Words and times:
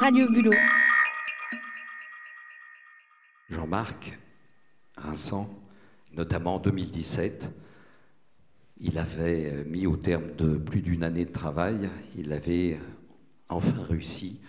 Radio 0.00 0.30
Bulot. 0.30 0.54
Jean-Marc 3.50 4.18
Vincent, 4.96 5.62
notamment 6.14 6.54
en 6.54 6.58
2017, 6.58 7.50
il 8.78 8.96
avait 8.96 9.52
euh, 9.52 9.64
mis 9.66 9.86
au 9.86 9.98
terme 9.98 10.34
de 10.36 10.56
plus 10.56 10.80
d'une 10.80 11.04
année 11.04 11.26
de 11.26 11.32
travail, 11.32 11.90
il 12.16 12.32
avait 12.32 12.80
enfin 13.50 13.82
réussi 13.82 14.40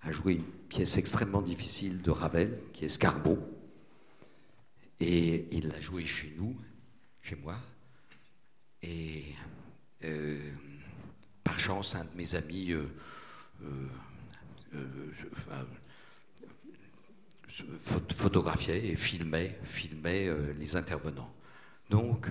à 0.00 0.10
jouer 0.10 0.36
une 0.36 0.42
pièce 0.70 0.96
extrêmement 0.96 1.42
difficile 1.42 2.00
de 2.00 2.10
Ravel, 2.10 2.58
qui 2.72 2.86
est 2.86 2.88
Scarbo. 2.88 3.38
Et 5.00 5.48
il 5.52 5.68
l'a 5.68 5.82
joué 5.82 6.06
chez 6.06 6.34
nous, 6.38 6.56
chez 7.20 7.36
moi. 7.36 7.56
Et 8.80 9.24
euh, 10.04 10.40
par 11.42 11.60
chance, 11.60 11.94
un 11.94 12.04
de 12.04 12.16
mes 12.16 12.36
amis 12.36 12.72
euh, 12.72 12.86
photographiait 18.14 18.86
et 18.88 18.96
filmait, 18.96 19.58
filmait 19.64 20.28
les 20.58 20.76
intervenants. 20.76 21.32
Donc, 21.90 22.30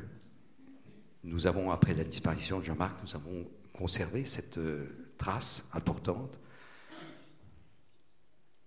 nous 1.23 1.47
avons, 1.47 1.71
après 1.71 1.93
la 1.93 2.03
disparition 2.03 2.59
de 2.59 2.65
Jean-Marc, 2.65 3.01
nous 3.01 3.15
avons 3.15 3.47
conservé 3.71 4.25
cette 4.25 4.57
euh, 4.57 5.13
trace 5.17 5.65
importante. 5.73 6.39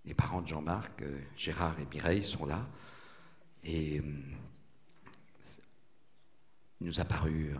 Les 0.05 0.13
parents 0.13 0.41
de 0.41 0.47
Jean-Marc, 0.47 1.03
euh, 1.03 1.19
Gérard 1.35 1.79
et 1.79 1.85
Mireille, 1.85 2.23
sont 2.23 2.45
là. 2.45 2.67
Et 3.63 3.99
euh, 3.99 4.03
il 6.81 6.87
nous 6.87 6.99
a 6.99 7.05
paru 7.05 7.55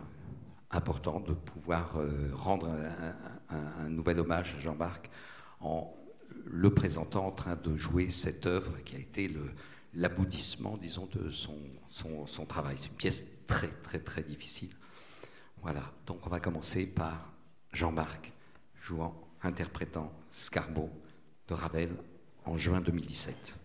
important 0.70 1.20
de 1.20 1.32
pouvoir 1.32 1.96
rendre 2.34 2.70
un, 3.48 3.88
nouvel 3.88 4.20
hommage 4.20 4.54
à 4.54 4.58
Jean-Marc 4.60 5.10
en 5.60 5.92
le 6.46 6.72
présentant 6.72 7.26
en 7.26 7.30
train 7.30 7.56
de 7.56 7.76
jouer 7.76 8.10
cette 8.10 8.46
œuvre 8.46 8.76
qui 8.84 8.96
a 8.96 8.98
été 8.98 9.30
l'aboutissement, 9.94 10.76
disons, 10.76 11.08
de 11.12 11.30
son, 11.30 12.44
travail. 12.46 12.76
C'est 12.78 12.88
une 12.88 12.94
pièce 12.94 13.26
très, 13.46 13.68
très, 13.68 13.98
très 13.98 14.22
difficile. 14.22 14.70
Voilà, 15.62 15.92
donc 16.06 16.26
on 16.26 16.30
va 16.30 16.40
commencer 16.40 16.86
par 16.86 17.32
Jean-Marc 17.72 18.32
jouant, 18.82 19.20
interprétant 19.42 20.12
Scarbo 20.30 20.90
de 21.48 21.54
Ravel 21.54 21.90
en 22.44 22.56
juin 22.56 22.80
2017. 22.80 23.56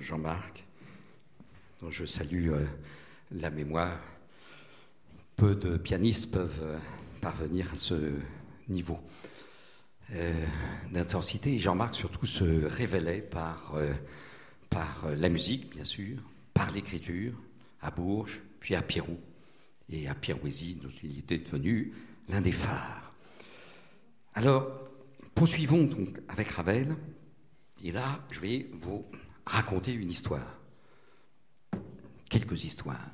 Jean-Marc, 0.00 0.64
dont 1.82 1.90
je 1.90 2.06
salue 2.06 2.52
euh, 2.52 2.64
la 3.32 3.50
mémoire. 3.50 4.00
Peu 5.36 5.54
de 5.54 5.76
pianistes 5.76 6.30
peuvent 6.30 6.62
euh, 6.62 6.78
parvenir 7.20 7.70
à 7.72 7.76
ce 7.76 8.12
niveau 8.70 8.98
euh, 10.14 10.32
d'intensité. 10.90 11.58
Jean-Marc, 11.58 11.96
surtout, 11.96 12.24
se 12.24 12.64
révélait 12.64 13.20
par, 13.20 13.74
la 15.04 15.28
musique, 15.28 15.70
bien 15.70 15.84
sûr, 15.84 16.16
par 16.54 16.70
l'écriture, 16.72 17.34
à 17.82 17.90
Bourges, 17.90 18.40
puis 18.60 18.74
à 18.74 18.80
Pirou, 18.80 19.18
et 19.90 20.08
à 20.08 20.14
Pirouésie, 20.14 20.76
dont 20.76 20.92
il 21.02 21.18
était 21.18 21.38
devenu 21.38 21.92
l'un 22.30 22.40
des 22.40 22.52
phares. 22.52 23.12
Alors, 24.34 24.66
poursuivons 25.34 25.84
donc 25.84 26.20
avec 26.28 26.48
Ravel. 26.52 26.96
Et 27.84 27.92
là, 27.92 28.24
je 28.30 28.40
vais 28.40 28.70
vous 28.72 29.04
raconter 29.48 29.92
une 29.92 30.10
histoire. 30.10 30.58
Quelques 32.28 32.64
histoires. 32.64 33.10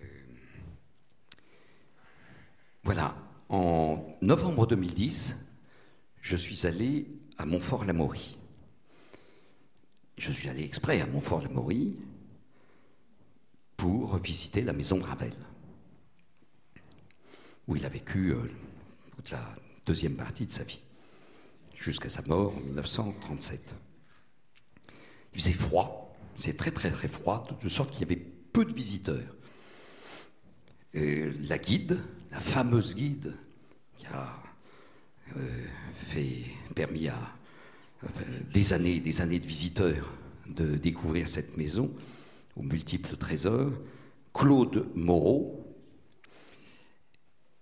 Euh, 0.00 0.06
voilà, 2.84 3.16
en 3.48 4.16
novembre 4.22 4.66
2010, 4.66 5.36
je 6.22 6.36
suis 6.36 6.66
allé 6.66 7.08
à 7.36 7.44
Montfort-l'Amaury. 7.44 8.38
Je 10.16 10.32
suis 10.32 10.48
allé 10.48 10.62
exprès 10.64 11.00
à 11.00 11.06
Montfort-l'Amaury 11.06 11.96
pour 13.76 14.16
visiter 14.18 14.62
la 14.62 14.72
maison 14.72 15.00
Ravel, 15.00 15.34
où 17.66 17.76
il 17.76 17.84
a 17.84 17.88
vécu 17.90 18.32
euh, 18.32 18.48
toute 19.16 19.30
la 19.32 19.44
deuxième 19.84 20.14
partie 20.14 20.46
de 20.46 20.52
sa 20.52 20.62
vie 20.62 20.80
jusqu'à 21.76 22.08
sa 22.08 22.22
mort 22.22 22.56
en 22.56 22.60
1937. 22.60 23.74
Faisait 25.36 25.52
froid, 25.52 26.16
c'est 26.38 26.56
très 26.56 26.70
très 26.70 26.90
très 26.90 27.08
froid, 27.08 27.46
de 27.62 27.68
sorte 27.68 27.90
qu'il 27.90 28.00
y 28.00 28.04
avait 28.04 28.24
peu 28.52 28.64
de 28.64 28.72
visiteurs. 28.72 29.36
la 30.94 31.58
guide, 31.58 31.98
la 32.30 32.40
fameuse 32.40 32.94
guide 32.94 33.34
qui 33.98 34.06
a 34.06 34.42
euh, 35.36 35.42
permis 36.74 37.08
à 37.08 37.18
euh, 38.04 38.08
des 38.52 38.72
années 38.72 38.96
et 38.96 39.00
des 39.00 39.20
années 39.20 39.38
de 39.38 39.46
visiteurs 39.46 40.10
de 40.46 40.76
découvrir 40.76 41.28
cette 41.28 41.56
maison 41.56 41.90
aux 42.56 42.62
multiples 42.62 43.16
trésors, 43.16 43.72
Claude 44.32 44.86
Moreau, 44.94 45.74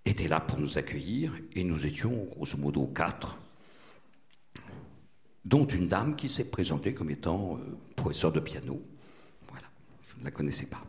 était 0.04 0.28
là 0.28 0.40
pour 0.40 0.60
nous 0.60 0.78
accueillir 0.78 1.32
et 1.54 1.64
nous 1.64 1.86
étions 1.86 2.26
grosso 2.36 2.56
modo 2.58 2.86
quatre 2.86 3.38
dont 5.44 5.66
une 5.66 5.88
dame 5.88 6.16
qui 6.16 6.28
s'est 6.28 6.44
présentée 6.44 6.94
comme 6.94 7.10
étant 7.10 7.56
euh, 7.56 7.76
professeur 7.96 8.32
de 8.32 8.40
piano. 8.40 8.80
Voilà, 9.48 9.66
je 10.08 10.20
ne 10.20 10.24
la 10.24 10.30
connaissais 10.30 10.66
pas. 10.66 10.82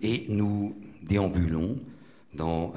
Et 0.00 0.26
nous 0.28 0.76
déambulons 1.02 1.76
dans 2.34 2.72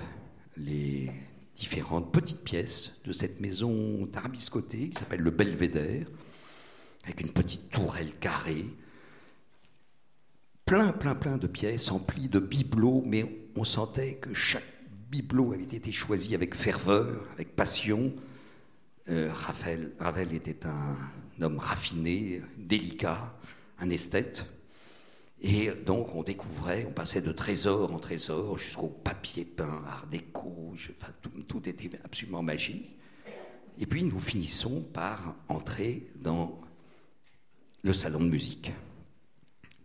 les 0.57 1.11
différentes 1.55 2.11
petites 2.11 2.43
pièces 2.43 2.93
de 3.05 3.13
cette 3.13 3.39
maison 3.39 4.07
tarabiscotée 4.11 4.89
qui 4.89 4.97
s'appelle 4.97 5.21
le 5.21 5.31
Belvédère, 5.31 6.07
avec 7.03 7.21
une 7.21 7.31
petite 7.31 7.69
tourelle 7.69 8.13
carrée, 8.19 8.65
plein, 10.65 10.91
plein, 10.91 11.15
plein 11.15 11.37
de 11.37 11.47
pièces 11.47 11.91
emplies 11.91 12.29
de 12.29 12.39
bibelots, 12.39 13.03
mais 13.05 13.25
on 13.55 13.63
sentait 13.63 14.15
que 14.15 14.33
chaque 14.33 14.63
bibelot 15.11 15.53
avait 15.53 15.63
été 15.63 15.91
choisi 15.91 16.33
avec 16.33 16.55
ferveur, 16.55 17.27
avec 17.33 17.55
passion, 17.55 18.13
euh, 19.09 19.31
Ravel, 19.33 20.33
était 20.33 20.65
un, 20.65 20.95
homme 21.41 21.57
raffiné, 21.57 22.41
délicat, 22.57 23.35
un 23.79 23.89
esthète. 23.89 24.45
Et 25.41 25.71
donc 25.71 26.13
on 26.13 26.21
découvrait, 26.21 26.85
on 26.87 26.93
passait 26.93 27.21
de 27.21 27.31
trésor 27.31 27.91
en 27.91 27.97
trésor 27.97 28.59
jusqu'au 28.59 28.87
papier 28.89 29.43
peint, 29.43 29.83
art 29.87 30.05
déco, 30.05 30.75
tout, 31.47 31.67
était 31.67 31.89
absolument 32.03 32.43
magique. 32.43 32.95
Et 33.79 33.87
puis 33.87 34.03
nous 34.03 34.19
finissons 34.19 34.81
par 34.81 35.35
entrer 35.47 36.05
dans 36.17 36.61
le 37.83 37.93
salon 37.93 38.19
de 38.19 38.29
musique. 38.29 38.71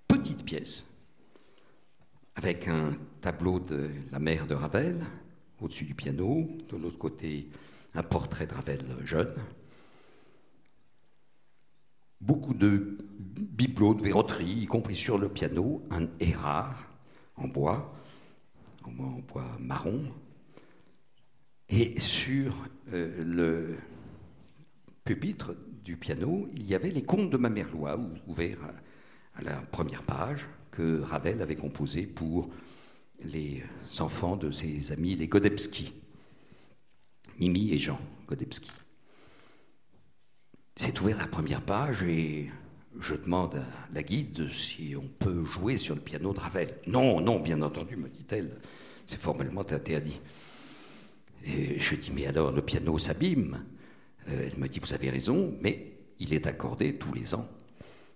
Petite 0.07 0.45
pièce, 0.45 0.87
avec 2.35 2.69
un 2.69 2.93
tableau 3.23 3.59
de 3.59 3.89
la 4.13 4.19
mère 4.19 4.47
de 4.47 4.55
Ravel 4.55 5.01
au-dessus 5.61 5.87
du 5.87 5.95
piano, 5.95 6.47
de 6.69 6.77
l'autre 6.77 6.99
côté 6.99 7.49
un 7.97 8.03
portrait 8.03 8.47
de 8.47 8.55
Ravel 8.55 8.85
jeune. 9.05 9.35
Beaucoup 12.21 12.55
de 12.55 12.99
bibelots, 13.21 13.95
de 13.95 14.03
verroterie, 14.03 14.63
y 14.63 14.67
compris 14.67 14.97
sur 14.97 15.19
le 15.19 15.29
piano, 15.29 15.83
un 15.91 16.07
Erard 16.21 16.87
en 17.37 17.49
bois, 17.49 17.95
en 18.85 18.91
bois 18.91 19.57
marron. 19.59 20.13
Et 21.69 21.99
sur 21.99 22.55
euh, 22.93 23.25
le 23.25 23.77
pupitre 25.05 25.55
du 25.85 25.97
piano, 25.97 26.49
il 26.55 26.67
y 26.67 26.75
avait 26.75 26.91
les 26.91 27.03
contes 27.03 27.31
de 27.31 27.37
Mamerlois, 27.37 27.99
ouverts 28.27 28.73
à 29.35 29.43
la 29.43 29.55
première 29.55 30.03
page, 30.03 30.49
que 30.71 31.01
Ravel 31.01 31.41
avait 31.43 31.57
composé 31.57 32.07
pour 32.07 32.51
les 33.23 33.63
enfants 33.99 34.37
de 34.37 34.51
ses 34.51 34.93
amis, 34.93 35.17
les 35.17 35.29
Godebski. 35.29 35.95
Mimi 37.39 37.73
et 37.73 37.79
Jean 37.79 38.01
Godebski. 38.29 38.71
C'est 40.77 41.01
ouvert 41.01 41.19
la 41.19 41.27
première 41.27 41.63
page 41.63 42.03
et 42.03 42.51
je 43.01 43.15
demande 43.15 43.57
à 43.57 43.95
la 43.95 44.03
guide 44.03 44.51
si 44.53 44.95
on 44.97 45.07
peut 45.07 45.45
jouer 45.45 45.77
sur 45.77 45.95
le 45.95 46.01
piano 46.01 46.33
de 46.33 46.39
Ravel. 46.39 46.75
Non, 46.87 47.21
non, 47.21 47.41
bien 47.41 47.63
entendu, 47.63 47.97
me 47.97 48.09
dit-elle, 48.09 48.51
c'est 49.07 49.21
formellement 49.21 49.63
interdit. 49.71 50.21
Et 51.47 51.79
je 51.79 51.95
dis, 51.95 52.11
mais 52.15 52.27
alors 52.27 52.53
le 52.53 52.63
piano 52.63 52.99
s'abîme 52.99 53.65
euh, 54.29 54.49
Elle 54.53 54.59
me 54.59 54.69
dit, 54.69 54.81
vous 54.81 54.93
avez 54.93 55.11
raison, 55.11 55.57
mais 55.61 55.93
il 56.19 56.35
est 56.35 56.47
accordé 56.47 56.97
tous 56.97 57.13
les 57.13 57.35
ans. 57.35 57.49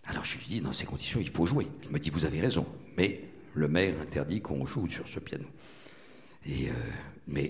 Alors 0.04 0.24
je 0.24 0.38
lui 0.38 0.46
dis, 0.46 0.60
dans 0.60 0.72
ces 0.72 0.86
conditions, 0.86 1.20
il 1.20 1.30
faut 1.30 1.46
jouer. 1.46 1.66
Elle 1.84 1.90
me 1.90 1.98
dit, 1.98 2.10
vous 2.10 2.24
avez 2.24 2.40
raison, 2.40 2.66
mais 2.96 3.20
le 3.54 3.68
maire 3.68 3.94
interdit 4.00 4.40
qu'on 4.40 4.66
joue 4.66 4.88
sur 4.88 5.08
ce 5.08 5.20
piano. 5.20 5.46
Et, 6.46 6.68
euh, 6.68 7.40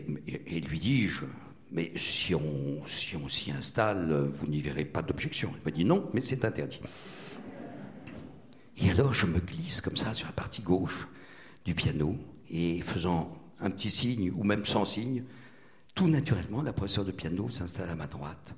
lui 0.69 0.79
dis-je, 0.79 1.25
mais 1.73 1.93
si 1.97 2.35
on 2.35 2.87
s'y 2.87 3.17
on 3.17 3.57
installe, 3.57 4.29
vous 4.33 4.47
n'y 4.47 4.61
verrez 4.61 4.85
pas 4.85 5.03
d'objection. 5.03 5.53
Il 5.57 5.71
me 5.71 5.77
dit 5.77 5.85
non, 5.85 6.09
mais 6.13 6.21
c'est 6.21 6.45
interdit. 6.45 6.81
Et 8.77 8.91
alors 8.91 9.13
je 9.13 9.27
me 9.27 9.39
glisse 9.39 9.81
comme 9.81 9.97
ça 9.97 10.15
sur 10.15 10.27
la 10.27 10.33
partie 10.33 10.63
gauche 10.63 11.07
du 11.65 11.75
piano 11.75 12.17
et 12.49 12.81
faisant 12.81 13.37
un 13.61 13.71
petit 13.71 13.91
signe 13.91 14.33
ou 14.35 14.43
même 14.43 14.65
sans 14.65 14.85
signe, 14.85 15.25
tout 15.95 16.09
naturellement, 16.09 16.63
la 16.63 16.73
professeure 16.73 17.05
de 17.05 17.13
piano 17.13 17.51
s'installe 17.51 17.91
à 17.91 17.95
ma 17.95 18.07
droite 18.07 18.57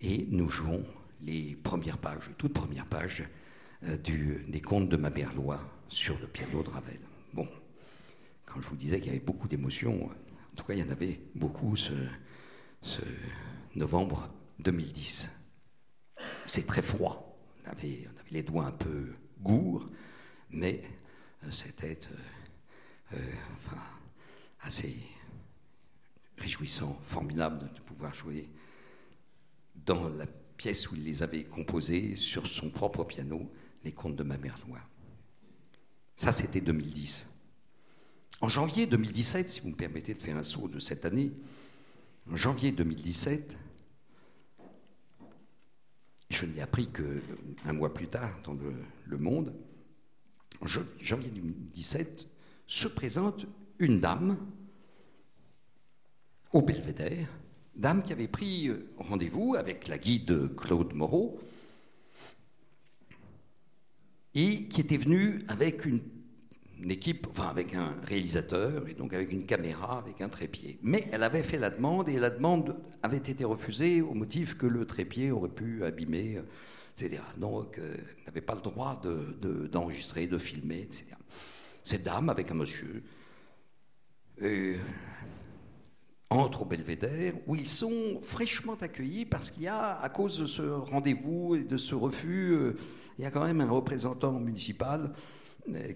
et 0.00 0.26
nous 0.30 0.48
jouons 0.48 0.84
les 1.22 1.56
premières 1.56 1.98
pages, 1.98 2.30
toutes 2.38 2.52
premières 2.52 2.86
pages 2.86 3.24
euh, 3.84 3.96
du, 3.96 4.44
des 4.48 4.60
contes 4.60 4.88
de 4.88 4.96
ma 4.96 5.10
Merlois 5.10 5.60
sur 5.88 6.16
le 6.20 6.28
piano 6.28 6.62
de 6.62 6.68
Ravel. 6.68 7.00
Bon, 7.32 7.48
quand 8.46 8.60
je 8.60 8.68
vous 8.68 8.76
disais 8.76 9.00
qu'il 9.00 9.08
y 9.08 9.16
avait 9.16 9.24
beaucoup 9.24 9.48
d'émotions, 9.48 10.04
en 10.04 10.56
tout 10.56 10.64
cas 10.64 10.74
il 10.74 10.80
y 10.80 10.82
en 10.84 10.90
avait 10.90 11.20
beaucoup 11.34 11.74
ce, 11.74 11.92
ce 12.82 13.00
novembre 13.74 14.30
2010. 14.60 15.30
C'est 16.46 16.66
très 16.66 16.82
froid. 16.82 17.36
On 17.64 17.70
avait, 17.70 18.08
les 18.30 18.42
doigts 18.42 18.66
un 18.66 18.72
peu 18.72 19.14
gourds, 19.40 19.86
mais 20.50 20.82
euh, 21.44 21.50
c'était 21.50 21.98
euh, 23.12 23.16
euh, 23.16 23.76
assez 24.60 24.96
réjouissant, 26.36 26.98
formidable 27.06 27.70
de 27.74 27.80
pouvoir 27.80 28.14
jouer 28.14 28.48
dans 29.74 30.08
la 30.08 30.26
pièce 30.56 30.90
où 30.90 30.96
il 30.96 31.04
les 31.04 31.22
avait 31.22 31.44
composés 31.44 32.16
sur 32.16 32.46
son 32.46 32.70
propre 32.70 33.04
piano, 33.04 33.50
les 33.84 33.92
contes 33.92 34.16
de 34.16 34.22
ma 34.22 34.38
mère 34.38 34.56
Loire. 34.66 34.88
Ça, 36.16 36.32
c'était 36.32 36.60
2010. 36.60 37.26
En 38.40 38.48
janvier 38.48 38.86
2017, 38.86 39.48
si 39.48 39.60
vous 39.60 39.68
me 39.68 39.74
permettez 39.74 40.14
de 40.14 40.22
faire 40.22 40.36
un 40.36 40.42
saut 40.42 40.68
de 40.68 40.78
cette 40.78 41.04
année, 41.04 41.32
en 42.30 42.36
janvier 42.36 42.72
2017, 42.72 43.56
je 46.30 46.46
ne 46.46 46.52
l'ai 46.52 46.60
appris 46.60 46.88
qu'un 46.88 47.72
mois 47.72 47.94
plus 47.94 48.08
tard 48.08 48.38
dans 48.44 48.54
le, 48.54 49.18
Monde, 49.18 49.54
en 50.60 50.66
janvier 51.00 51.30
2017, 51.30 52.26
se 52.66 52.88
présente 52.88 53.46
une 53.78 54.00
dame 54.00 54.38
au 56.52 56.62
Belvédère, 56.62 57.28
dame 57.74 58.04
qui 58.04 58.12
avait 58.12 58.28
pris 58.28 58.70
rendez-vous 58.98 59.54
avec 59.54 59.88
la 59.88 59.98
guide 59.98 60.54
Claude 60.56 60.94
Moreau 60.94 61.40
et 64.34 64.68
qui 64.68 64.80
était 64.80 64.98
venue 64.98 65.42
avec 65.48 65.86
une 65.86 66.00
une 66.82 66.90
équipe, 66.90 67.26
enfin 67.30 67.48
avec 67.48 67.74
un 67.74 67.94
réalisateur, 68.04 68.88
et 68.88 68.94
donc 68.94 69.12
avec 69.12 69.32
une 69.32 69.46
caméra, 69.46 69.98
avec 69.98 70.20
un 70.20 70.28
trépied. 70.28 70.78
Mais 70.82 71.08
elle 71.12 71.22
avait 71.22 71.42
fait 71.42 71.58
la 71.58 71.70
demande, 71.70 72.08
et 72.08 72.18
la 72.18 72.30
demande 72.30 72.76
avait 73.02 73.16
été 73.16 73.44
refusée 73.44 74.00
au 74.02 74.14
motif 74.14 74.56
que 74.56 74.66
le 74.66 74.86
trépied 74.86 75.30
aurait 75.30 75.48
pu 75.48 75.84
abîmer 75.84 76.40
etc. 77.00 77.22
Donc, 77.36 77.78
euh, 77.78 77.96
n'avait 78.26 78.40
pas 78.40 78.54
le 78.54 78.60
droit 78.60 79.00
d'enregistrer, 79.70 80.26
de, 80.26 80.32
de, 80.32 80.38
filmer, 80.38 80.80
etc. 80.80 81.04
Cette 81.84 82.02
dame, 82.02 82.28
avec 82.28 82.50
un 82.50 82.54
monsieur, 82.54 83.04
euh, 84.42 84.76
entre 86.30 86.62
au 86.62 86.64
belvédère, 86.64 87.34
où 87.46 87.56
ils 87.56 87.68
sont 87.68 88.20
fraîchement 88.22 88.74
accueillis 88.74 89.24
parce 89.24 89.50
qu'il 89.50 89.64
y 89.64 89.68
a, 89.68 89.98
à 90.00 90.08
cause 90.08 90.38
de 90.38 90.46
ce 90.46 90.62
rendez-vous 90.62 91.54
et 91.54 91.64
de 91.64 91.76
ce 91.76 91.94
refus, 91.94 92.52
euh, 92.52 92.76
il 93.16 93.24
y 93.24 93.26
a 93.26 93.30
quand 93.30 93.44
même 93.44 93.60
un 93.60 93.70
représentant 93.70 94.32
municipal 94.38 95.04
euh, 95.04 95.08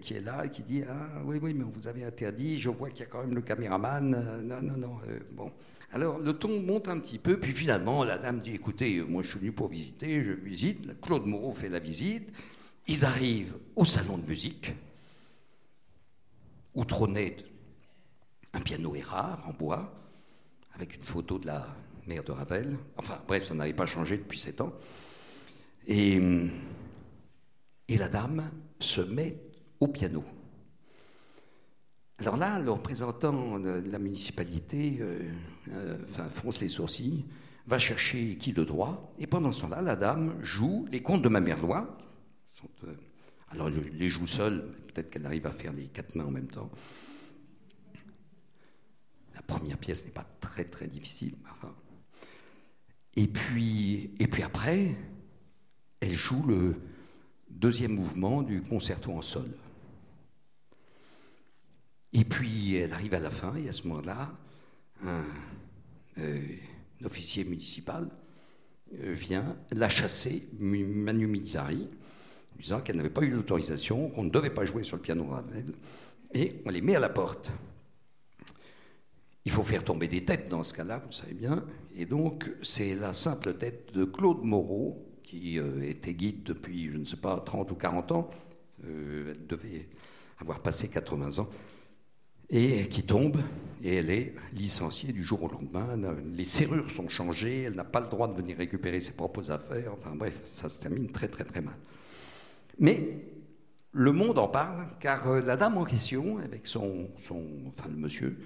qui 0.01 0.15
est 0.15 0.21
là 0.21 0.45
et 0.45 0.51
qui 0.51 0.63
dit 0.63 0.83
Ah 0.89 1.23
oui, 1.25 1.39
oui, 1.43 1.55
mais 1.55 1.65
vous 1.65 1.87
avez 1.87 2.05
interdit, 2.05 2.59
je 2.59 2.69
vois 2.69 2.91
qu'il 2.91 3.01
y 3.01 3.03
a 3.03 3.07
quand 3.07 3.21
même 3.21 3.35
le 3.35 3.43
caméraman. 3.43 4.15
Euh, 4.15 4.43
non, 4.43 4.63
non, 4.63 4.77
non. 4.77 5.01
bon. 5.33 5.51
Alors 5.93 6.19
le 6.19 6.33
ton 6.33 6.61
monte 6.61 6.89
un 6.89 6.99
petit 6.99 7.19
peu, 7.19 7.39
puis 7.39 7.53
finalement 7.53 8.03
la 8.03 8.19
dame 8.19 8.41
dit 8.41 8.55
Écoutez, 8.55 9.03
moi 9.03 9.23
je 9.23 9.31
suis 9.31 9.39
venu 9.39 9.53
pour 9.53 9.69
visiter, 9.69 10.23
je 10.23 10.33
visite. 10.33 11.01
Claude 11.01 11.27
Moreau 11.27 11.53
fait 11.53 11.69
la 11.69 11.79
visite. 11.79 12.33
Ils 12.89 13.05
arrivent 13.05 13.55
au 13.77 13.85
salon 13.85 14.19
de 14.19 14.27
musique, 14.27 14.73
où 16.75 16.85
trônait 16.85 17.37
un 18.53 18.61
piano 18.61 18.95
rare 19.05 19.45
en 19.49 19.53
bois 19.53 19.93
avec 20.75 20.97
une 20.97 21.03
photo 21.03 21.39
de 21.39 21.47
la 21.47 21.69
mère 22.07 22.25
de 22.25 22.33
Ravel. 22.33 22.77
Enfin, 22.97 23.21
bref, 23.27 23.45
ça 23.45 23.55
n'avait 23.55 23.73
pas 23.73 23.87
changé 23.87 24.17
depuis 24.17 24.39
sept 24.39 24.61
ans. 24.61 24.73
Et, 25.87 26.21
et 27.89 27.99
la 27.99 28.09
dame 28.09 28.51
se 28.81 29.01
met 29.01 29.37
au 29.83 29.89
piano. 29.89 30.23
Alors 32.19 32.37
là, 32.37 32.61
le 32.61 32.71
représentant 32.71 33.59
de 33.59 33.83
la 33.91 33.99
municipalité 33.99 34.99
euh, 35.01 35.19
euh, 35.73 35.99
enfin, 36.11 36.29
fronce 36.31 36.61
les 36.61 36.69
sourcils, 36.69 37.25
va 37.67 37.81
chercher 37.81 38.37
qui 38.37 38.53
de 38.53 38.63
droit, 38.63 39.13
et 39.19 39.27
pendant 39.27 39.51
ce 39.51 39.63
temps-là, 39.63 39.83
la 39.83 39.97
dame 39.97 40.37
joue 40.41 40.87
les 40.93 41.03
contes 41.03 41.23
de 41.23 41.29
ma 41.29 41.41
mère 41.41 41.61
loi. 41.61 41.99
Euh, 42.85 42.95
alors, 43.51 43.69
elle 43.69 43.97
les 43.97 44.09
joue 44.09 44.29
seule, 44.29 44.69
peut-être 44.87 45.11
qu'elle 45.11 45.27
arrive 45.27 45.47
à 45.49 45.51
faire 45.51 45.73
les 45.73 45.87
quatre 45.87 46.15
mains 46.15 46.27
en 46.27 46.31
même 46.31 46.49
temps. 46.49 46.71
La 49.35 49.43
première 49.43 49.79
pièce 49.79 50.05
n'est 50.05 50.13
pas 50.13 50.27
très 50.41 50.65
très 50.65 50.87
difficile. 50.87 51.35
Et, 53.17 53.27
puis, 53.27 54.13
et 54.21 54.29
puis 54.29 54.45
après, 54.45 54.95
elle 56.01 56.15
joue 56.15 56.45
le 56.45 56.81
deuxième 57.51 57.97
mouvement 57.97 58.43
du 58.43 58.63
concerto 58.63 59.13
en 59.13 59.23
sol. 59.23 59.51
Et 62.13 62.25
puis 62.25 62.77
elle 62.77 62.93
arrive 62.93 63.15
à 63.15 63.21
la 63.21 63.31
fin, 63.31 63.55
et 63.57 63.69
à 63.69 63.73
ce 63.73 63.89
moment-là, 63.89 64.31
un, 65.05 65.25
euh, 66.19 66.41
officier 67.05 67.45
municipal 67.45 68.09
euh, 69.01 69.13
vient 69.13 69.57
la 69.73 69.89
chasser 69.89 70.47
manu 70.59 71.27
militari, 71.27 71.89
disant 72.59 72.81
qu'elle 72.81 72.97
n'avait 72.97 73.11
pas 73.11 73.23
eu 73.23 73.31
l'autorisation, 73.31 74.11
qu'on 74.11 74.25
ne 74.25 74.31
devait 74.31 74.51
pas 74.51 74.65
jouer 74.65 74.83
sur 74.83 74.97
le 74.97 75.03
piano 75.03 75.25
Ravel, 75.25 75.73
et 76.35 76.61
on 76.67 76.71
les 76.71 76.83
met 76.83 76.97
à 76.97 77.01
la 77.01 77.09
porte. 77.09 77.51
Il 79.45 79.51
faut 79.51 79.65
faire 79.65 79.83
tomber 79.83 80.07
des 80.07 80.25
têtes 80.25 80.49
dans 80.49 80.63
ce 80.63 80.73
cas-là, 80.75 81.03
vous 81.05 81.13
savez 81.13 81.35
bien. 81.35 81.65
Et 81.97 82.07
donc, 82.07 82.53
c'est 82.63 82.95
la 82.95 83.13
simple 83.13 83.55
tête 83.55 83.93
de 83.93 84.05
Claude 84.05 84.45
Moreau, 84.45 85.05
qui 85.25 85.59
euh, 85.59 85.83
était 85.83 86.15
guide 86.15 86.43
depuis, 86.45 86.91
je 86.91 86.99
ne 86.99 87.05
sais 87.05 87.17
pas, 87.17 87.41
30 87.41 87.71
ou 87.73 87.75
40 87.75 88.13
ans. 88.13 88.31
Elle 88.85 89.47
devait 89.47 89.89
avoir 90.39 90.61
passé 90.61 90.89
80 90.89 91.39
ans. 91.39 91.49
Et 92.51 92.89
qui 92.89 93.03
tombe, 93.03 93.39
et 93.83 93.97
elle 93.97 94.11
est 94.11 94.35
licenciée 94.53 95.13
du 95.13 95.25
jour 95.25 95.43
au 95.43 95.49
lendemain. 95.49 95.89
Les 96.35 96.45
serrures 96.45 96.91
sont 96.91 97.09
changées, 97.09 97.63
elle 97.63 97.75
n'a 97.75 97.85
pas 97.85 98.01
le 98.01 98.09
droit 98.09 98.29
de 98.29 98.35
venir 98.35 98.57
récupérer 98.57 99.01
ses 99.01 99.13
propres 99.13 99.51
affaires. 99.51 99.93
Enfin 99.95 100.15
bref, 100.15 100.35
ça 100.45 100.69
se 100.69 100.81
termine 100.81 101.11
très 101.11 101.29
très 101.29 101.45
très 101.45 101.61
mal. 101.61 101.77
Mais 102.79 103.25
le 103.93 104.13
monde 104.13 104.39
en 104.39 104.49
parle, 104.49 104.87
car 105.01 105.29
euh, 105.29 105.41
la 105.41 105.57
dame 105.57 105.77
en 105.77 105.85
question, 105.85 106.39
avec 106.39 106.67
son, 106.67 107.09
son 107.19 107.45
enfin 107.67 107.89
le 107.91 107.97
monsieur, 107.97 108.39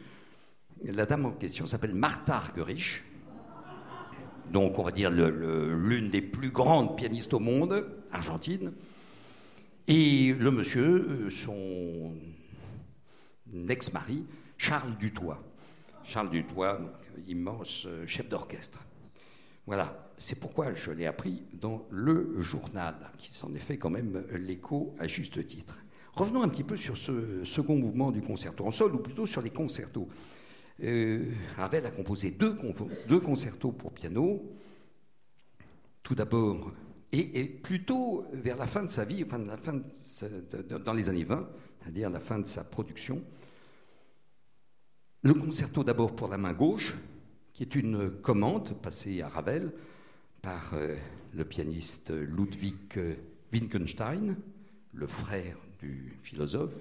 la 0.85 1.07
dame 1.07 1.27
en 1.27 1.31
question 1.31 1.67
s'appelle 1.67 1.95
Martha 1.95 2.37
Argerich. 2.37 3.05
Donc, 4.53 4.79
on 4.79 4.85
va 4.85 4.93
dire 4.93 5.11
l'une 5.11 6.09
des 6.09 6.23
plus 6.23 6.51
grandes 6.51 6.97
pianistes 6.97 7.35
au 7.35 7.41
monde, 7.41 7.85
argentine. 8.13 8.73
Et 9.89 10.33
le 10.33 10.51
monsieur, 10.51 11.07
euh, 11.09 11.31
son 11.31 12.13
ex-mari, 13.69 14.27
Charles 14.59 14.97
Dutoit. 14.99 15.43
Charles 16.05 16.31
Dutoit, 16.31 16.81
immense 17.27 17.87
euh, 17.87 18.07
chef 18.07 18.29
d'orchestre. 18.29 18.85
Voilà, 19.67 20.11
c'est 20.17 20.39
pourquoi 20.39 20.75
je 20.75 20.93
l'ai 20.93 21.07
appris 21.07 21.43
dans 21.53 21.87
le 21.91 22.41
journal, 22.41 22.95
qui 23.19 23.35
s'en 23.35 23.53
est 23.55 23.61
fait 23.61 23.77
quand 23.77 23.91
même 23.91 24.25
l'écho 24.33 24.95
à 24.99 25.09
juste 25.09 25.45
titre. 25.45 25.81
Revenons 26.15 26.43
un 26.43 26.49
petit 26.49 26.63
peu 26.63 26.77
sur 26.77 26.97
ce 26.97 27.45
second 27.45 27.77
mouvement 27.77 28.11
du 28.11 28.23
concerto 28.23 28.65
en 28.65 28.71
sol, 28.71 28.95
ou 28.95 28.99
plutôt 28.99 29.27
sur 29.27 29.43
les 29.43 29.51
concertos. 29.51 30.09
Euh, 30.83 31.33
Ravel 31.57 31.85
a 31.85 31.91
composé 31.91 32.31
deux, 32.31 32.57
deux, 33.09 33.21
concertos 33.21 33.73
pour 33.73 33.93
piano. 33.93 34.43
Tout 36.03 36.15
d'abord, 36.15 36.73
et, 37.13 37.45
plutôt 37.45 38.25
vers 38.33 38.57
la 38.57 38.67
fin 38.67 38.83
de 38.85 38.91
sa 38.91 39.05
vie, 39.05 39.25
enfin, 39.25 39.41
dans 40.85 40.93
les 40.93 41.09
années 41.09 41.25
20, 41.25 41.49
c'est-à-dire 41.83 42.11
la 42.11 42.21
fin 42.21 42.39
de 42.39 42.47
sa 42.47 42.63
production, 42.63 43.23
le 45.27 45.35
concerto 45.35 45.83
d'abord 45.83 46.15
pour 46.15 46.29
la 46.29 46.39
main 46.39 46.53
gauche, 46.53 46.95
qui 47.53 47.63
est 47.63 47.75
une 47.75 48.11
commande 48.11 48.81
passée 48.81 49.23
à 49.23 49.29
Ravel 49.29 49.73
par 50.41 50.73
euh, 50.75 50.95
le 51.35 51.45
pianiste 51.45 52.11
Ludwig 52.11 53.17
Wittgenstein, 53.53 54.37
le 54.93 55.07
frère 55.07 55.57
du 55.81 56.17
philosophe, 56.23 56.75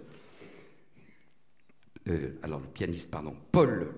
euh, 2.08 2.38
alors 2.44 2.60
le 2.60 2.68
pianiste, 2.68 3.10
pardon, 3.10 3.36
Paul 3.52 3.92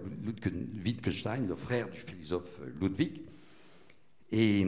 Wittgenstein, 0.84 1.48
le 1.48 1.56
frère 1.56 1.90
du 1.90 2.00
philosophe 2.00 2.62
Ludwig. 2.80 3.22
Et 4.32 4.66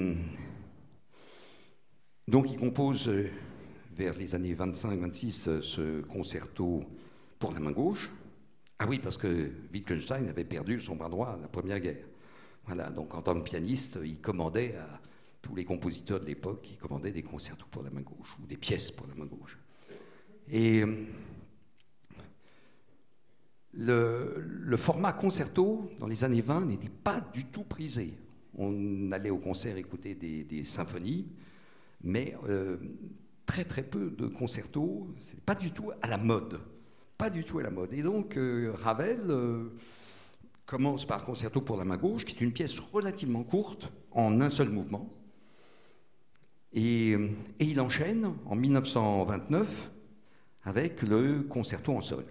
donc 2.27 2.51
il 2.51 2.57
compose 2.57 3.07
euh, 3.07 3.29
vers 3.95 4.17
les 4.17 4.35
années 4.35 4.53
25-26 4.53 5.49
euh, 5.49 5.61
ce 5.61 6.01
concerto 6.01 6.83
pour 7.39 7.53
la 7.53 7.59
main 7.59 7.71
gauche. 7.71 8.11
Ah 8.79 8.85
oui, 8.87 8.99
parce 8.99 9.17
que 9.17 9.51
Wittgenstein 9.73 10.27
avait 10.29 10.45
perdu 10.45 10.79
son 10.79 10.95
bras 10.95 11.09
droit 11.09 11.29
à 11.29 11.37
la 11.37 11.49
Première 11.49 11.81
Guerre. 11.81 12.05
Voilà, 12.65 12.89
donc 12.89 13.13
en 13.13 13.21
tant 13.21 13.37
que 13.37 13.43
pianiste, 13.43 13.99
il 14.03 14.21
commandait 14.21 14.75
à 14.77 15.01
tous 15.41 15.53
les 15.53 15.65
compositeurs 15.65 16.21
de 16.21 16.25
l'époque, 16.25 16.69
il 16.71 16.77
commandait 16.77 17.11
des 17.11 17.23
concertos 17.23 17.65
pour 17.69 17.83
la 17.83 17.89
main 17.89 18.01
gauche 18.01 18.37
ou 18.41 18.45
des 18.45 18.57
pièces 18.57 18.91
pour 18.91 19.07
la 19.07 19.15
main 19.15 19.25
gauche. 19.25 19.57
Et 20.49 20.83
le, 23.73 24.77
format 24.77 25.13
concerto 25.13 25.91
dans 25.99 26.07
les 26.07 26.23
années 26.23 26.41
20 26.41 26.65
n'était 26.65 26.89
pas 26.89 27.19
du 27.19 27.45
tout 27.45 27.63
prisé. 27.63 28.17
On 28.57 29.11
allait 29.11 29.29
au 29.29 29.37
concert 29.37 29.77
écouter 29.77 30.15
des, 30.15 30.63
symphonies, 30.63 31.27
mais 32.03 32.35
euh, 32.47 32.77
très 33.45 33.65
très 33.65 33.83
peu 33.83 34.09
de 34.09 34.27
concertos. 34.27 35.13
C'est 35.17 35.41
pas 35.41 35.55
du 35.55 35.71
tout 35.71 35.91
à 36.01 36.07
la 36.07 36.17
mode, 36.17 36.59
pas 37.19 37.29
du 37.29 37.43
tout 37.43 37.59
à 37.59 37.63
la 37.63 37.69
mode. 37.69 37.93
Et 37.93 38.01
donc 38.01 38.35
euh, 38.35 38.73
Ravel 38.73 39.21
euh, 39.29 39.69
commence 40.65 41.05
par 41.05 41.23
concerto 41.23 41.61
pour 41.61 41.77
la 41.77 41.85
main 41.85 41.97
gauche, 41.97 42.25
qui 42.25 42.35
est 42.35 42.41
une 42.41 42.53
pièce 42.53 42.79
relativement 42.79 43.43
courte 43.43 43.91
en 44.09 44.41
un 44.41 44.49
seul 44.49 44.69
mouvement. 44.69 45.07
et 46.73 47.15
il 47.59 47.79
enchaîne 47.79 48.33
en 48.45 48.55
1929 48.55 49.91
avec 50.63 51.03
le 51.03 51.43
concerto 51.43 51.95
en 51.95 52.01
sol 52.01 52.25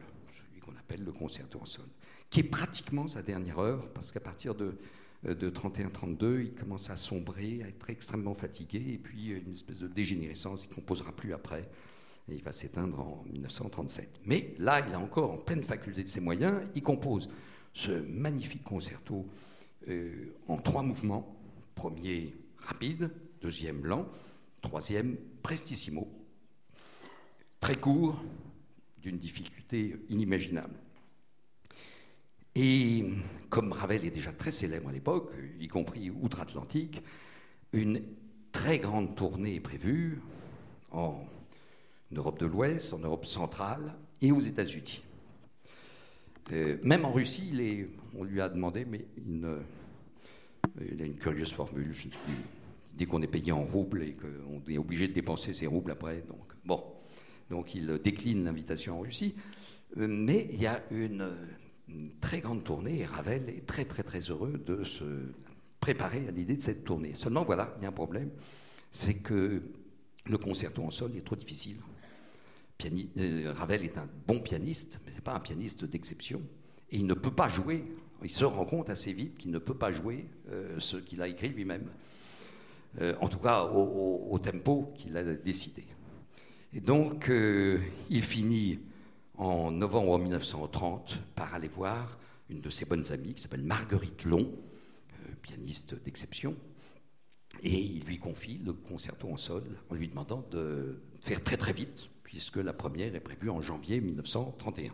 le 0.97 1.13
concerto 1.13 1.61
en 1.61 1.67
sol, 1.67 1.87
qui 2.31 2.41
est 2.41 2.45
pratiquement 2.45 3.07
sa 3.07 3.23
dernière 3.23 3.59
œuvre, 3.59 3.89
parce 3.95 4.13
qu'à 4.13 4.21
partir 4.21 4.55
de, 4.55 4.79
euh, 5.27 5.35
de 5.35 5.51
31-32, 5.51 6.43
il 6.43 6.55
commence 6.55 6.91
à 6.91 6.97
sombrer, 6.97 7.61
à 7.65 7.69
être 7.69 7.91
extrêmement 7.91 8.35
fatigué, 8.35 8.85
et 8.89 8.99
puis 8.99 9.31
une 9.31 9.53
espèce 9.53 9.79
de 9.79 9.89
dégénérescence, 9.89 10.65
il 10.65 10.71
ne 10.71 10.75
composera 10.75 11.13
plus 11.13 11.33
après, 11.33 11.69
et 12.31 12.35
il 12.35 12.43
va 12.43 12.53
s'éteindre 12.53 13.01
en 13.01 13.25
1937. 13.31 14.21
Mais 14.25 14.55
là, 14.59 14.81
il 14.87 14.95
a 14.95 14.99
encore 14.99 15.33
en 15.33 15.39
pleine 15.39 15.63
faculté 15.63 16.03
de 16.03 16.09
ses 16.09 16.21
moyens, 16.21 16.61
il 16.75 16.83
compose 16.83 17.29
ce 17.73 17.91
magnifique 17.91 18.63
concerto 18.65 19.27
euh, 19.89 20.35
en 20.47 20.57
trois 20.59 20.83
mouvements. 20.83 21.35
Premier 21.75 22.35
rapide, 22.59 23.11
deuxième 23.41 23.87
lent, 23.87 24.09
troisième 24.61 25.17
prestissimo. 25.43 26.09
Très 27.61 27.77
court, 27.77 28.23
d'une 29.01 29.19
difficulté 29.19 29.97
inimaginable. 30.09 30.75
Et 32.55 33.05
comme 33.49 33.73
Ravel 33.73 34.05
est 34.05 34.11
déjà 34.11 34.33
très 34.33 34.51
célèbre 34.51 34.89
à 34.89 34.93
l'époque, 34.93 35.33
y 35.61 35.69
compris 35.69 36.11
outre-Atlantique, 36.11 37.01
une 37.73 38.03
très 38.51 38.79
grande 38.81 39.15
tournée 39.15 39.55
est 39.57 39.61
prévue 39.61 40.21
en 40.91 41.25
Europe 42.15 42.39
de 42.41 42.47
l'Ouest, 42.47 42.93
en 42.93 42.99
Europe 42.99 43.27
centrale 43.27 43.95
et 44.23 44.33
aux 44.33 44.41
États-Unis. 44.41 45.03
Euh, 46.53 46.79
même 46.83 47.05
en 47.05 47.13
Russie, 47.13 47.87
on 48.17 48.25
lui 48.25 48.41
a 48.41 48.49
demandé, 48.49 48.85
mais 48.85 49.05
il, 49.27 49.45
a 51.03 51.05
une 51.05 51.17
curieuse 51.17 51.53
formule, 51.53 51.93
je 51.93 52.07
ne 52.07 52.13
sais 52.13 52.19
plus, 52.25 52.35
dit 52.95 53.07
qu'on 53.07 53.23
est 53.23 53.29
payé 53.29 53.53
en 53.53 53.65
roubles 53.65 54.03
et 54.03 54.15
qu'on 54.15 54.63
est 54.69 54.79
obligé 54.79 55.09
de 55.09 55.13
dépenser 55.13 55.53
ses 55.53 55.67
roubles 55.67 55.91
après. 55.91 56.23
Donc, 56.23 56.53
bon. 56.65 56.83
Donc 57.51 57.75
il 57.75 57.87
décline 57.99 58.45
l'invitation 58.45 58.99
en 58.99 59.01
Russie. 59.01 59.35
Euh, 59.97 60.07
mais 60.09 60.47
il 60.51 60.61
y 60.61 60.67
a 60.67 60.83
une, 60.91 61.31
très 62.21 62.41
grande 62.41 62.65
tournée 62.65 62.99
et 62.99 63.05
Ravel 63.07 63.49
est 63.49 63.65
très 63.65 63.87
très 63.87 64.03
très 64.03 64.21
heureux 64.21 64.63
de 64.67 64.85
se 64.85 65.05
préparer 65.81 66.29
à 66.29 66.31
l'idée 66.31 66.57
de 66.57 66.61
cette 66.61 66.85
tournée. 66.85 67.15
Seulement 67.15 67.45
voilà, 67.45 67.75
il 67.79 67.83
y 67.83 67.87
a 67.87 67.89
un 67.89 67.93
problème, 67.93 68.31
c'est 68.91 69.15
que 69.15 69.63
le 70.27 70.39
concerto 70.39 70.83
en 70.83 70.91
sol 70.91 71.17
est 71.17 71.25
trop 71.25 71.37
difficile. 71.37 71.79
Euh, 72.85 73.53
Ravel 73.57 73.85
est 73.85 73.99
un 73.99 74.09
bon 74.27 74.41
pianiste, 74.41 75.01
mais 75.05 75.11
ce 75.11 75.17
n'est 75.17 75.23
pas 75.23 75.35
un 75.35 75.41
pianiste 75.41 75.85
d'exception. 75.85 76.43
Et 76.91 76.97
il 76.99 77.07
ne 77.07 77.15
peut 77.15 77.31
pas 77.31 77.49
jouer, 77.49 77.85
il 78.23 78.31
se 78.31 78.45
rend 78.45 78.65
compte 78.65 78.89
assez 78.89 79.13
vite 79.13 79.37
qu'il 79.37 79.51
ne 79.51 79.59
peut 79.59 79.77
pas 79.77 79.91
jouer 79.91 80.27
euh, 80.51 80.79
ce 80.79 80.97
qu'il 80.97 81.21
a 81.23 81.29
écrit 81.29 81.49
lui-même. 81.49 81.89
en 83.21 83.29
tout 83.29 83.39
cas, 83.39 83.65
au 83.65 84.39
tempo 84.39 84.93
qu'il 84.97 85.17
a 85.17 85.23
décidé. 85.23 85.85
Et 86.75 86.81
donc, 86.81 87.31
euh, 87.31 87.79
il 88.11 88.23
finit 88.23 88.79
en 89.37 89.71
novembre 89.71 90.19
1930 90.19 91.19
par 91.35 91.55
aller 91.55 91.69
voir 91.69 92.19
une 92.51 92.61
de 92.61 92.69
ses 92.69 92.85
bonnes 92.85 93.11
amies 93.11 93.35
qui 93.35 93.43
s'appelle 93.43 93.63
Marguerite 93.63 94.25
Long, 94.25 94.51
euh, 94.51 95.33
pianiste 95.41 95.95
d'exception, 96.03 96.55
et 97.63 97.75
il 97.75 98.05
lui 98.05 98.19
confie 98.19 98.59
le 98.59 98.75
concerto 98.75 99.29
en 99.29 99.39
sol 99.39 99.65
en 99.89 99.95
lui 99.95 100.09
demandant 100.09 100.45
de 100.51 101.01
faire 101.21 101.43
très 101.43 101.57
très 101.57 101.73
vite, 101.73 102.11
puisque 102.29 102.59
la 102.59 102.75
première 102.75 103.15
est 103.15 103.21
prévue 103.21 103.49
en 103.49 103.63
janvier 103.63 104.03
1931. 104.03 104.93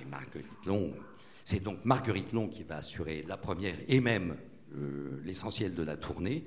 Et 0.00 0.04
Marguerite 0.06 0.64
Long, 0.64 0.94
c'est 1.44 1.62
donc 1.62 1.84
Marguerite 1.84 2.32
Long 2.32 2.48
qui 2.48 2.62
va 2.62 2.78
assurer 2.78 3.22
la 3.28 3.36
première 3.36 3.76
et 3.86 4.00
même 4.00 4.34
euh, 4.74 5.20
l'essentiel 5.24 5.74
de 5.74 5.82
la 5.82 5.98
tournée, 5.98 6.42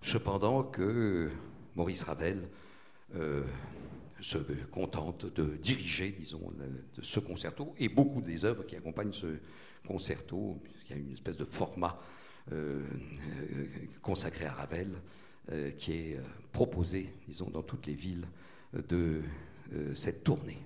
cependant 0.00 0.62
que 0.62 1.28
Maurice 1.76 2.04
Ravel 2.04 2.48
se 4.20 4.38
contente 4.70 5.26
de 5.26 5.56
diriger, 5.56 6.14
disons, 6.16 6.40
ce 7.02 7.20
concerto 7.20 7.74
et 7.78 7.88
beaucoup 7.88 8.22
des 8.22 8.46
œuvres 8.46 8.64
qui 8.64 8.76
accompagnent 8.76 9.12
ce 9.12 9.38
concerto. 9.86 10.58
Il 10.86 10.90
y 10.90 10.98
a 10.98 11.02
une 11.02 11.12
espèce 11.12 11.36
de 11.36 11.44
format 11.44 12.00
euh, 12.52 12.82
euh, 13.52 13.66
consacré 14.02 14.46
à 14.46 14.52
Ravel 14.52 14.88
euh, 15.52 15.70
qui 15.72 15.92
est 15.92 16.20
proposé, 16.50 17.12
disons, 17.28 17.48
dans 17.50 17.62
toutes 17.62 17.86
les 17.86 17.94
villes 17.94 18.26
de 18.88 19.20
cette 19.94 20.24
tournée. 20.24 20.58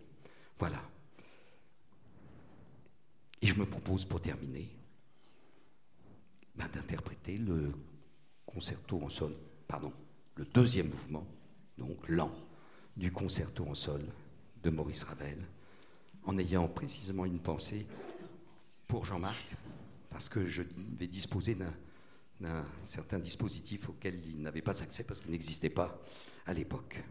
Voilà. 0.59 0.83
Et 3.43 3.47
je 3.47 3.59
me 3.59 3.67
propose, 3.67 4.05
pour 4.05 4.21
terminer, 4.21 4.71
ben, 6.55 6.69
d'interpréter 6.69 7.37
le 7.37 7.73
concerto 8.47 9.03
en 9.03 9.09
sol, 9.09 9.35
pardon, 9.67 9.93
le 10.37 10.45
deuxième 10.45 10.89
mouvement, 10.89 11.27
donc 11.77 12.09
lent 12.09 12.33
du 12.97 13.13
concerto 13.13 13.67
en 13.67 13.75
sol 13.75 14.03
de 14.63 14.71
Maurice 14.71 15.03
Ravel, 15.05 15.39
en 16.25 16.39
ayant 16.39 16.69
précisément 16.69 17.25
une 17.25 17.41
pensée 17.41 17.87
pour 18.87 19.05
Jean-Marc, 19.05 19.57
parce 20.09 20.29
que 20.29 20.47
je 20.47 20.63
vais 20.63 21.09
disposer 21.09 21.57
d'un 22.41 22.65
certain 22.87 23.19
dispositif 23.19 23.89
auquel 23.89 24.25
il 24.27 24.41
n'avait 24.41 24.63
pas 24.63 24.83
accès 24.83 25.05
parce 25.05 25.21
qu'il 25.21 25.33
n'existait 25.33 25.71
pas 25.71 26.01
à 26.47 26.55
l'époque. 26.55 27.03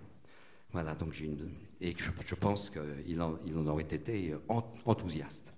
Voilà, 0.74 0.96
donc 0.96 1.14
j'ai 1.14 1.26
une. 1.26 1.52
Et 1.80 1.96
je, 1.98 2.36
pense 2.36 2.72
qu'il 2.72 3.22
en, 3.22 3.38
il 3.46 3.58
en, 3.58 3.68
aurait 3.68 3.84
été 3.84 4.36
enthousiaste. 4.86 5.54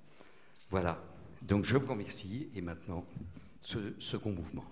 Voilà, 0.70 1.02
donc 1.42 1.64
je 1.64 1.78
vous 1.78 1.88
remercie 1.88 2.50
et 2.54 2.62
maintenant 2.62 3.06
ce 3.62 3.94
second 4.00 4.32
mouvement. 4.32 4.66